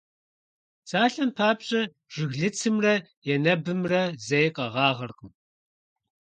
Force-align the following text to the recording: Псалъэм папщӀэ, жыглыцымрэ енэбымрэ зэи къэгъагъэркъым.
Псалъэм 0.83 1.29
папщӀэ, 1.37 1.81
жыглыцымрэ 2.13 2.93
енэбымрэ 3.33 4.03
зэи 4.25 4.49
къэгъагъэркъым. 4.55 5.31